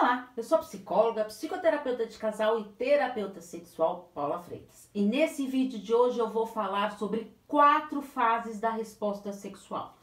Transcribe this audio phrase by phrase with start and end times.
[0.00, 4.88] Olá, eu sou psicóloga, psicoterapeuta de casal e terapeuta sexual Paula Freitas.
[4.94, 9.94] E nesse vídeo de hoje eu vou falar sobre quatro fases da resposta sexual.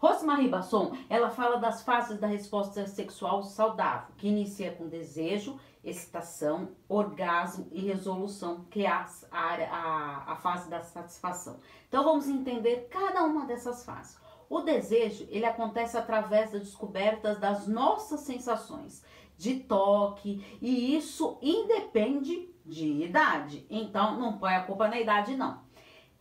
[0.00, 6.70] Rosemarie Basson, ela fala das fases da resposta sexual saudável, que inicia com desejo, excitação,
[6.88, 11.60] orgasmo e resolução, que é a, a, a fase da satisfação.
[11.88, 14.18] Então vamos entender cada uma dessas fases.
[14.54, 19.04] O desejo, ele acontece através das descobertas das nossas sensações
[19.36, 23.66] de toque, e isso independe de idade.
[23.68, 25.58] Então, não põe a culpa na idade, não.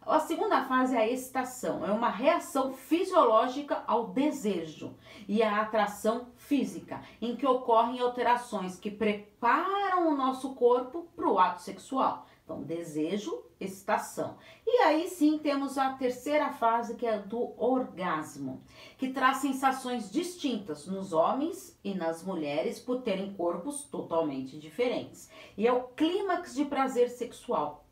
[0.05, 4.93] A segunda fase é a excitação, é uma reação fisiológica ao desejo
[5.29, 11.39] e à atração física, em que ocorrem alterações que preparam o nosso corpo para o
[11.39, 12.25] ato sexual.
[12.43, 14.35] Então, desejo, excitação.
[14.67, 18.61] E aí sim temos a terceira fase, que é do orgasmo,
[18.97, 25.29] que traz sensações distintas nos homens e nas mulheres por terem corpos totalmente diferentes.
[25.57, 27.82] E é o clímax de prazer sexual,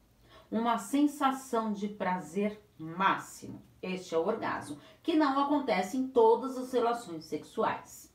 [0.52, 3.62] uma sensação de prazer máximo.
[3.82, 8.14] Este é o orgasmo, que não acontece em todas as relações sexuais.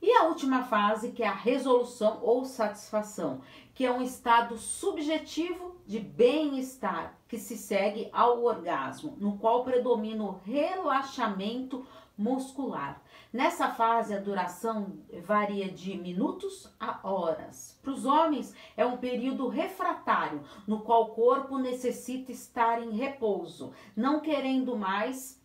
[0.00, 3.40] E a última fase, que é a resolução ou satisfação,
[3.74, 10.22] que é um estado subjetivo de bem-estar que se segue ao orgasmo, no qual predomina
[10.22, 11.86] o relaxamento
[12.16, 13.02] muscular.
[13.32, 17.80] Nessa fase, a duração varia de minutos a horas.
[17.82, 23.72] Para os homens, é um período refratário, no qual o corpo necessita estar em repouso,
[23.96, 25.40] não querendo mais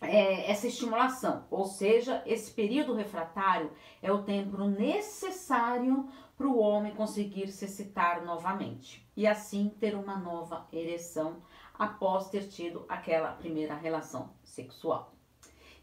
[0.00, 6.94] é, essa estimulação, ou seja, esse período refratário é o tempo necessário para o homem
[6.94, 11.42] conseguir se excitar novamente e assim ter uma nova ereção
[11.78, 15.14] após ter tido aquela primeira relação sexual.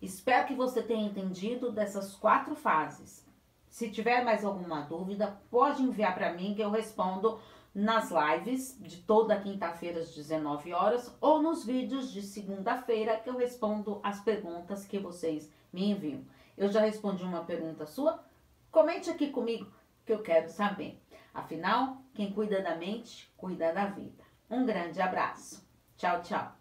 [0.01, 3.25] Espero que você tenha entendido dessas quatro fases.
[3.69, 7.39] Se tiver mais alguma dúvida, pode enviar para mim que eu respondo
[7.73, 13.37] nas lives de toda quinta-feira às 19 horas ou nos vídeos de segunda-feira que eu
[13.37, 16.25] respondo as perguntas que vocês me enviam.
[16.57, 18.23] Eu já respondi uma pergunta sua?
[18.69, 19.71] Comente aqui comigo
[20.05, 21.01] que eu quero saber.
[21.33, 24.23] Afinal, quem cuida da mente, cuida da vida.
[24.49, 25.65] Um grande abraço.
[25.97, 26.60] Tchau, tchau.